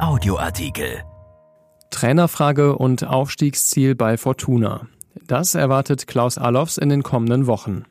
Audioartikel. 0.00 1.02
Trainerfrage 1.90 2.76
und 2.76 3.04
Aufstiegsziel 3.04 3.94
bei 3.94 4.16
Fortuna. 4.16 4.88
Das 5.26 5.54
erwartet 5.54 6.06
Klaus 6.06 6.36
Allofs 6.36 6.78
in 6.78 6.88
den 6.88 7.02
kommenden 7.02 7.46
Wochen. 7.46 7.84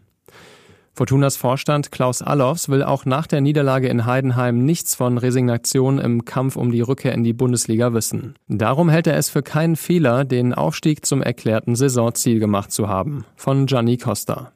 Fortunas 0.94 1.38
Vorstand 1.38 1.92
Klaus 1.92 2.22
Allofs 2.22 2.70
will 2.70 2.84
auch 2.84 3.06
nach 3.06 3.26
der 3.26 3.42
Niederlage 3.42 3.88
in 3.88 4.06
Heidenheim 4.06 4.64
nichts 4.66 4.96
von 4.96 5.18
Resignation 5.18 5.98
im 5.98 6.26
Kampf 6.26 6.56
um 6.56 6.72
die 6.72 6.82
Rückkehr 6.82 7.14
in 7.14 7.24
die 7.24 7.34
Bundesliga 7.34 7.94
wissen. 7.94 8.36
Darum 8.48 8.90
hält 8.90 9.08
er 9.08 9.18
es 9.18 9.30
für 9.30 9.42
keinen 9.42 9.76
Fehler, 9.76 10.26
den 10.26 10.54
Aufstieg 10.54 11.06
zum 11.06 11.22
erklärten 11.22 11.76
Saisonziel 11.76 12.40
gemacht 12.40 12.72
zu 12.72 12.88
haben. 12.88 13.26
Von 13.36 13.66
Gianni 13.66 13.98
Costa. 13.98 14.52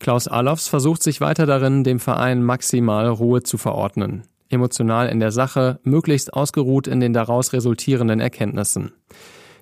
Klaus 0.00 0.28
Allofs 0.28 0.68
versucht 0.68 1.02
sich 1.02 1.20
weiter 1.20 1.46
darin, 1.46 1.84
dem 1.84 2.00
Verein 2.00 2.42
maximal 2.42 3.08
Ruhe 3.08 3.42
zu 3.42 3.58
verordnen. 3.58 4.24
Emotional 4.50 5.08
in 5.08 5.20
der 5.20 5.30
Sache, 5.30 5.78
möglichst 5.82 6.32
ausgeruht 6.32 6.86
in 6.86 7.00
den 7.00 7.12
daraus 7.12 7.52
resultierenden 7.52 8.20
Erkenntnissen. 8.20 8.92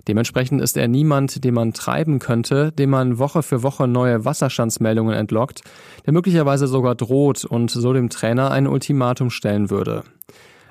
Dementsprechend 0.08 0.60
ist 0.60 0.76
er 0.76 0.86
niemand, 0.86 1.42
den 1.44 1.54
man 1.54 1.72
treiben 1.72 2.20
könnte, 2.20 2.70
dem 2.70 2.90
man 2.90 3.18
Woche 3.18 3.42
für 3.42 3.64
Woche 3.64 3.88
neue 3.88 4.24
Wasserstandsmeldungen 4.24 5.14
entlockt, 5.14 5.62
der 6.04 6.12
möglicherweise 6.12 6.68
sogar 6.68 6.94
droht 6.94 7.44
und 7.44 7.70
so 7.70 7.92
dem 7.92 8.08
Trainer 8.08 8.52
ein 8.52 8.68
Ultimatum 8.68 9.30
stellen 9.30 9.68
würde. 9.68 10.04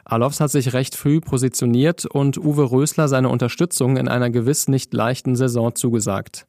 Alofs 0.06 0.40
hat 0.40 0.52
sich 0.52 0.74
recht 0.74 0.96
früh 0.96 1.20
positioniert 1.20 2.06
und 2.06 2.38
Uwe 2.38 2.72
Rösler 2.72 3.08
seine 3.08 3.28
Unterstützung 3.28 3.98
in 3.98 4.08
einer 4.08 4.30
gewiss 4.30 4.68
nicht 4.68 4.94
leichten 4.94 5.36
Saison 5.36 5.76
zugesagt. 5.76 6.46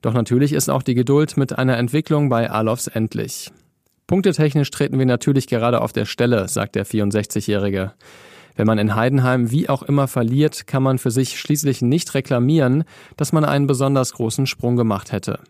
Doch 0.00 0.14
natürlich 0.14 0.52
ist 0.52 0.70
auch 0.70 0.82
die 0.82 0.94
Geduld 0.94 1.36
mit 1.36 1.58
einer 1.58 1.76
Entwicklung 1.76 2.28
bei 2.28 2.50
Alofs 2.50 2.86
endlich. 2.86 3.50
Punktetechnisch 4.06 4.70
treten 4.70 4.98
wir 4.98 5.06
natürlich 5.06 5.46
gerade 5.46 5.80
auf 5.80 5.92
der 5.92 6.04
Stelle, 6.04 6.48
sagt 6.48 6.74
der 6.74 6.86
64-Jährige. 6.86 7.92
Wenn 8.56 8.66
man 8.66 8.78
in 8.78 8.94
Heidenheim 8.94 9.50
wie 9.50 9.68
auch 9.68 9.82
immer 9.82 10.08
verliert, 10.08 10.66
kann 10.66 10.82
man 10.82 10.98
für 10.98 11.10
sich 11.10 11.38
schließlich 11.38 11.82
nicht 11.82 12.14
reklamieren, 12.14 12.84
dass 13.16 13.32
man 13.32 13.44
einen 13.44 13.66
besonders 13.66 14.12
großen 14.12 14.46
Sprung 14.46 14.76
gemacht 14.76 15.12
hätte. 15.12 15.40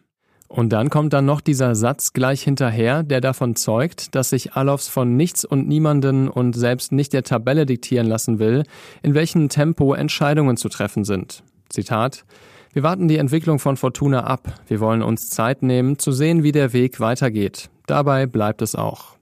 Und 0.53 0.75
dann 0.75 0.91
kommt 0.91 1.15
dann 1.15 1.25
noch 1.25 1.41
dieser 1.41 1.75
Satz 1.75 2.13
gleich 2.13 2.43
hinterher, 2.43 3.03
der 3.03 3.23
davon 3.23 3.57
zeugt, 3.57 4.15
dass 4.15 4.31
sich 4.31 4.53
Alofs 4.53 4.87
von 4.87 5.17
nichts 5.17 5.47
und 5.47 5.67
niemanden 5.67 6.29
und 6.29 6.53
selbst 6.53 6.93
nicht 6.93 7.15
der 7.15 7.23
Tabelle 7.23 7.65
diktieren 7.65 8.07
lassen 8.07 8.39
will, 8.39 8.65
in 9.03 9.15
welchem 9.15 9.49
Tempo 9.49 9.95
Entscheidungen 9.95 10.59
zu 10.59 10.69
treffen 10.69 11.05
sind. 11.05 11.43
Zitat 11.71 12.27
Wir 12.75 12.83
warten 12.83 13.09
die 13.09 13.17
Entwicklung 13.17 13.61
von 13.61 13.79
Fortuna 13.79 14.25
ab. 14.25 14.61
Wir 14.69 14.81
wollen 14.81 15.03
uns 15.03 15.31
Zeit 15.31 15.63
nehmen, 15.63 15.99
zu 15.99 16.13
sehen, 16.13 16.43
wie 16.43 16.53
der 16.53 16.75
Weg 16.75 17.01
weitergeht. 17.01 17.71
Dabei 17.93 18.25
bleibt 18.25 18.63
es 18.63 18.75
auch. 18.75 19.17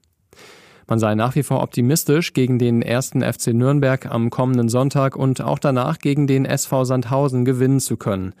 Man 0.87 0.97
sei 0.97 1.13
nach 1.13 1.35
wie 1.35 1.43
vor 1.43 1.61
optimistisch, 1.61 2.31
gegen 2.31 2.57
den 2.57 2.81
ersten 2.81 3.21
FC 3.21 3.47
Nürnberg 3.47 4.05
am 4.05 4.29
kommenden 4.29 4.69
Sonntag 4.69 5.17
und 5.17 5.41
auch 5.41 5.59
danach 5.59 5.99
gegen 5.99 6.25
den 6.25 6.45
SV 6.45 6.85
Sandhausen 6.85 7.43
gewinnen 7.43 7.81
zu 7.81 7.97
können. 7.97 8.33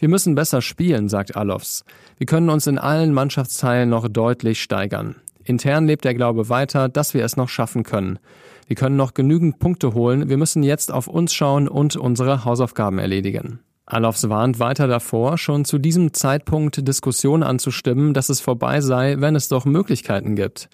Wir 0.00 0.08
müssen 0.08 0.34
besser 0.34 0.60
spielen, 0.60 1.08
sagt 1.08 1.36
Alofs. 1.36 1.84
Wir 2.18 2.26
können 2.26 2.50
uns 2.50 2.66
in 2.66 2.78
allen 2.78 3.14
Mannschaftsteilen 3.14 3.88
noch 3.88 4.08
deutlich 4.08 4.60
steigern. 4.60 5.14
Intern 5.44 5.86
lebt 5.86 6.04
der 6.04 6.14
Glaube 6.14 6.48
weiter, 6.48 6.88
dass 6.88 7.14
wir 7.14 7.24
es 7.24 7.36
noch 7.36 7.48
schaffen 7.48 7.84
können. 7.84 8.18
Wir 8.66 8.74
können 8.74 8.96
noch 8.96 9.14
genügend 9.14 9.60
Punkte 9.60 9.94
holen, 9.94 10.28
wir 10.28 10.36
müssen 10.36 10.64
jetzt 10.64 10.90
auf 10.90 11.06
uns 11.06 11.32
schauen 11.32 11.68
und 11.68 11.94
unsere 11.94 12.44
Hausaufgaben 12.44 12.98
erledigen. 12.98 13.60
Alofs 13.88 14.28
warnt 14.28 14.58
weiter 14.58 14.88
davor, 14.88 15.38
schon 15.38 15.64
zu 15.64 15.78
diesem 15.78 16.12
Zeitpunkt 16.12 16.86
Diskussionen 16.88 17.44
anzustimmen, 17.44 18.14
dass 18.14 18.28
es 18.28 18.40
vorbei 18.40 18.80
sei, 18.80 19.20
wenn 19.20 19.36
es 19.36 19.46
doch 19.46 19.64
Möglichkeiten 19.64 20.34
gibt. 20.34 20.68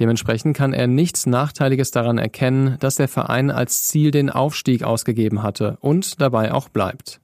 Dementsprechend 0.00 0.56
kann 0.56 0.72
er 0.72 0.86
nichts 0.86 1.26
Nachteiliges 1.26 1.90
daran 1.90 2.16
erkennen, 2.16 2.76
dass 2.80 2.96
der 2.96 3.06
Verein 3.06 3.50
als 3.50 3.84
Ziel 3.84 4.10
den 4.10 4.30
Aufstieg 4.30 4.82
ausgegeben 4.82 5.42
hatte 5.42 5.76
und 5.80 6.22
dabei 6.22 6.52
auch 6.52 6.70
bleibt. 6.70 7.20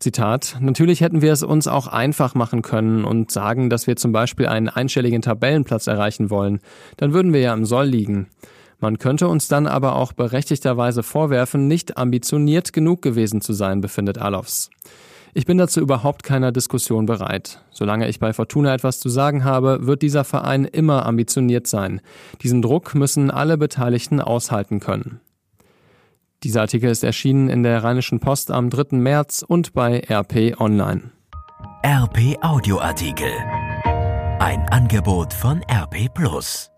Zitat, 0.00 0.56
natürlich 0.60 1.00
hätten 1.00 1.22
wir 1.22 1.32
es 1.32 1.44
uns 1.44 1.68
auch 1.68 1.86
einfach 1.86 2.34
machen 2.34 2.60
können 2.60 3.04
und 3.04 3.30
sagen, 3.30 3.70
dass 3.70 3.86
wir 3.86 3.94
zum 3.94 4.10
Beispiel 4.10 4.46
einen 4.46 4.68
einstelligen 4.68 5.22
Tabellenplatz 5.22 5.86
erreichen 5.86 6.28
wollen. 6.28 6.60
Dann 6.96 7.14
würden 7.14 7.32
wir 7.32 7.40
ja 7.40 7.54
im 7.54 7.64
Soll 7.64 7.86
liegen. 7.86 8.26
Man 8.78 8.98
könnte 8.98 9.28
uns 9.28 9.48
dann 9.48 9.66
aber 9.66 9.96
auch 9.96 10.12
berechtigterweise 10.12 11.02
vorwerfen, 11.02 11.66
nicht 11.66 11.96
ambitioniert 11.96 12.72
genug 12.72 13.02
gewesen 13.02 13.40
zu 13.40 13.52
sein, 13.52 13.80
befindet 13.80 14.18
Alofs. 14.18 14.70
Ich 15.34 15.44
bin 15.44 15.58
dazu 15.58 15.80
überhaupt 15.80 16.22
keiner 16.22 16.50
Diskussion 16.50 17.04
bereit. 17.04 17.60
Solange 17.70 18.08
ich 18.08 18.20
bei 18.20 18.32
Fortuna 18.32 18.72
etwas 18.72 19.00
zu 19.00 19.10
sagen 19.10 19.44
habe, 19.44 19.86
wird 19.86 20.00
dieser 20.00 20.24
Verein 20.24 20.64
immer 20.64 21.04
ambitioniert 21.04 21.66
sein. 21.66 22.00
Diesen 22.40 22.62
Druck 22.62 22.94
müssen 22.94 23.30
alle 23.30 23.58
Beteiligten 23.58 24.20
aushalten 24.22 24.80
können. 24.80 25.20
Dieser 26.42 26.62
Artikel 26.62 26.90
ist 26.90 27.04
erschienen 27.04 27.48
in 27.48 27.62
der 27.62 27.84
Rheinischen 27.84 28.20
Post 28.20 28.50
am 28.50 28.70
3. 28.70 28.96
März 28.96 29.44
und 29.46 29.74
bei 29.74 30.00
RP 30.08 30.58
Online. 30.58 31.10
RP 31.84 32.38
Audioartikel. 32.42 33.32
Ein 34.38 34.66
Angebot 34.70 35.32
von 35.32 35.62
RP 35.70 36.12
Plus. 36.14 36.70